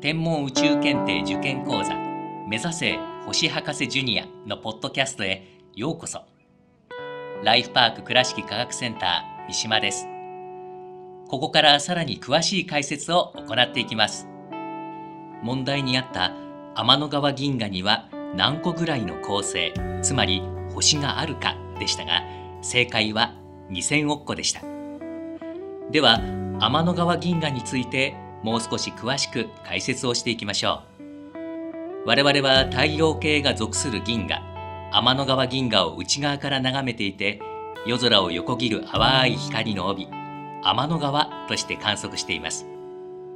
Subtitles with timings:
[0.00, 1.94] 天文宇宙検定受験講座
[2.48, 6.22] 目指せ星博士ジュニアのポッドキャストへようこそ。
[7.44, 10.06] ライフパーク倉敷科学センター三島です。
[11.28, 14.26] ここからさらに詳しい解説を行っていきます。
[15.42, 16.32] 問題にあった
[16.74, 22.22] 天の川銀河には何個ぐらいの恒星つまり星があるかでしたが
[22.62, 23.34] 正解は
[23.68, 24.62] 2000億個でした。
[25.90, 26.20] では
[26.58, 32.06] 天の川銀河についてもう少し詳しく解説をしていきましょう。
[32.06, 34.40] 我々は太陽系が属する銀河
[34.92, 37.40] 天の川銀河を内側から眺めていて
[37.86, 40.08] 夜空を横切る淡い光の帯
[40.62, 42.66] 天の川として観測しています。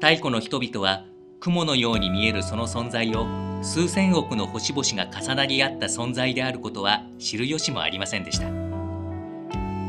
[0.00, 1.04] 太古の人々は
[1.40, 3.26] 雲のように見えるその存在を
[3.62, 8.46] 数千億の星々が重なり合った存在であることは知る由もありませんでした。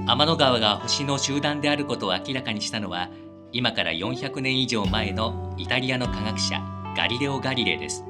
[0.05, 3.09] 天の川が星の集団であることを明らかにしたのは
[3.51, 6.61] 今から400年以上前のイタリアの科学者
[6.95, 8.05] ガリレオ・ガリレイです。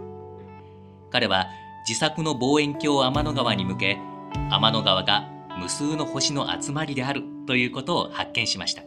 [1.12, 1.48] 彼は
[1.88, 3.98] 自作の望遠鏡を天の川に向け
[4.52, 8.84] 天の川が無数の星の集まりであるということを発見しました。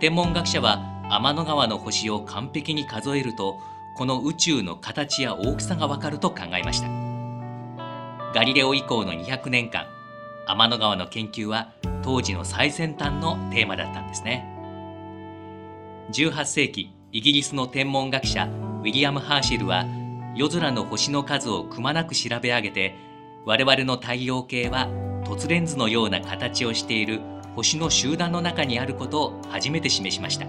[0.00, 0.80] 天文学者は
[1.10, 3.58] 天の川の星を完璧に数えると
[3.96, 6.88] この宇宙の形や大きさがわかると考えました。
[8.34, 9.86] ガリレオ以降の200年間
[10.46, 14.57] 天の川の研究は当時の最先端のテーマだったんですね。
[16.12, 18.44] 18世紀イギリスの天文学者
[18.80, 19.84] ウィリアム・ハーシェルは
[20.34, 22.94] 夜空の星の数をくまなく調べ上げて
[23.44, 24.88] 我々の太陽系は
[25.26, 27.20] 凸レンズのような形をしている
[27.54, 30.46] 星の集団の中にあることを初めて示しました。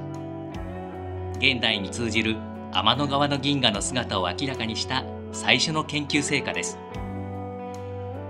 [1.39, 2.37] 現代に通じる
[2.71, 6.77] 天の川の銀河の姿を明らかにした最初の研究成果です。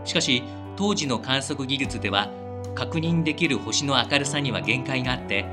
[0.03, 0.43] しかし
[0.75, 2.31] 当時の観測技術では
[2.73, 5.43] 確認できる星の明るさには限界があって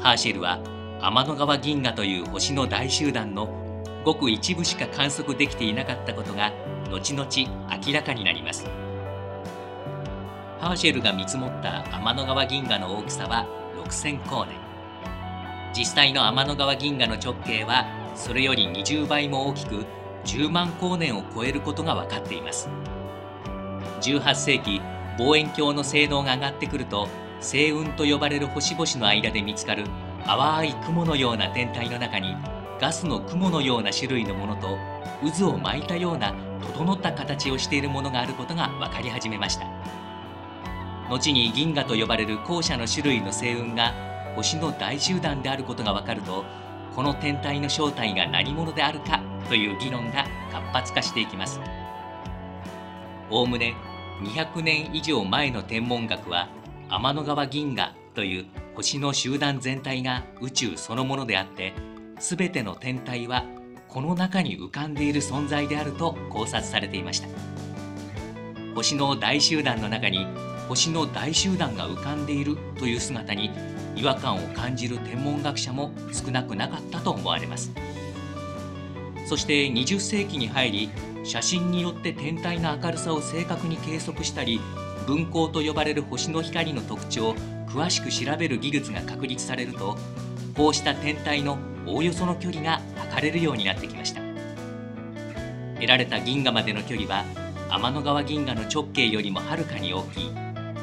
[0.00, 0.58] ハーシェルは
[1.02, 3.48] 天の川銀河という星の大集団の
[4.04, 6.52] ごく一部しか観測できていなかったことが
[6.90, 7.26] 後々
[7.86, 8.66] 明らかになります。
[10.58, 13.46] ハーシェルが見積もった天の川銀河の大きさは
[13.82, 14.58] 6000光年。
[15.74, 19.86] 実際の天の川銀河の直径はそれより20倍も大きく
[20.26, 22.68] 10万光年を超えることが分かっています。
[24.02, 24.82] 18世紀
[25.18, 27.08] 望遠鏡の性能が上がってくると
[27.38, 29.84] 星雲と呼ばれる星々の間で見つかる
[30.26, 32.36] 淡い雲のような天体の中に
[32.80, 34.78] ガスの雲のような種類のものと
[35.36, 39.66] 渦を巻いたような整った形をしているものがあることが分かり始めました。
[41.10, 43.92] 後に銀河と呼ばれる後者の種類の星雲が
[44.36, 46.44] 星の大集団であることが分かると
[46.94, 51.60] この天体の正体が何者であるかという議論が活発化していきます。
[53.28, 53.74] おおむね
[54.22, 56.48] 200年以上前の天文学は
[56.88, 61.74] 天の川銀河という星の集団全体が宇宙そのものであって
[62.18, 63.44] 全ての天体は
[63.88, 67.28] この中に浮かんでいる存在であると考察されていました。
[68.74, 70.26] 星の大集団の中に
[70.68, 73.50] 星の大集団が浮かんでいるという姿に
[73.96, 77.72] 違和感を感じる天文学者も少なくなかったと思われます。
[79.26, 80.90] そして20世紀に入り
[81.24, 84.60] 写真によって天体の明るさを正確に計測したり
[85.06, 87.34] 分光と呼ばれる星の光の特徴
[87.72, 89.96] 詳しく調べる技術が確立されると
[90.56, 94.20] こうした天体のおおよその距離が測れるようになってきました。
[95.76, 97.24] 得られた銀河までの距離は
[97.70, 100.32] 天の川銀河の直径よりもはるかに大きい。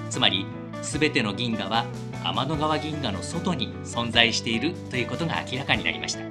[0.10, 0.46] つまり
[0.82, 1.86] 全ての銀河は
[2.24, 6.22] 天の川銀河の外に存在しているということが明らかになりました。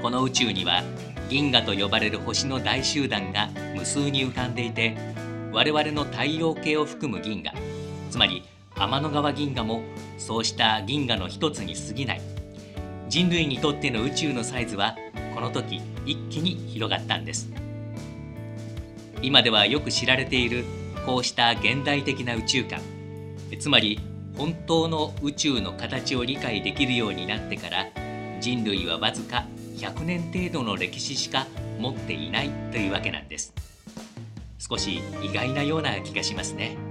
[0.00, 0.82] この宇宙には
[1.28, 4.96] 銀河と呼ばれる星の大集団が無数に浮かんでいて
[5.52, 7.54] 我々の太陽系を含む銀河
[8.10, 8.42] つまり
[8.80, 9.82] 天の川銀河も
[10.16, 12.22] そうした銀河の一つに過ぎない。
[13.10, 14.96] 人類にとっての宇宙のサイズは
[15.34, 17.50] この時一気に広がったんです。
[19.20, 20.64] 今ではよく知られている
[21.04, 22.80] こうした現代的な宇宙観。
[23.58, 24.00] つまり
[24.38, 27.86] 本当の宇宙の形を理解できるようになってから
[28.40, 29.44] 人類はわずか
[29.76, 31.46] 100年程度の歴史しか
[31.78, 33.52] 持っていないというわけなんです。
[34.58, 36.89] 少し意外なような気がしますね。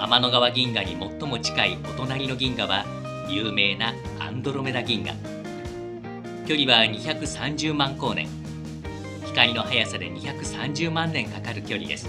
[0.00, 2.84] 天の川銀河に最も近いお隣の銀河は
[3.28, 5.16] 有名なアンドロメダ銀河。
[6.46, 8.28] 距離は230万光年。
[9.26, 12.08] 光の速さで230万年かかる距離です。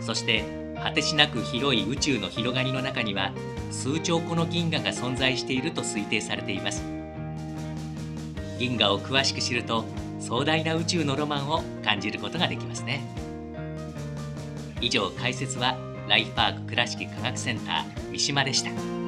[0.00, 0.44] そして
[0.80, 3.32] 果てしなく広い宇宙の広がりの中には
[3.72, 6.84] 数兆個の銀河が存在していると推定されています。
[8.60, 9.84] 銀河を詳しく知ると
[10.20, 13.00] 壮大な宇宙のロマンを感じることができますね。
[14.80, 18.99] 以上解説はライフパーク倉敷科学センター三島でした。